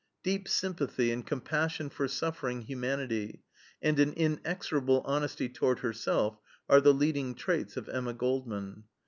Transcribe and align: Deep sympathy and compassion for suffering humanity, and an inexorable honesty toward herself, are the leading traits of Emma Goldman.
Deep 0.23 0.47
sympathy 0.47 1.11
and 1.11 1.27
compassion 1.27 1.87
for 1.87 2.07
suffering 2.07 2.61
humanity, 2.61 3.43
and 3.83 3.99
an 3.99 4.13
inexorable 4.13 5.03
honesty 5.05 5.47
toward 5.47 5.77
herself, 5.81 6.39
are 6.67 6.81
the 6.81 6.91
leading 6.91 7.35
traits 7.35 7.77
of 7.77 7.87
Emma 7.87 8.13
Goldman. 8.15 8.85